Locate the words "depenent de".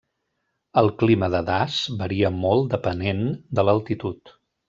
2.73-3.67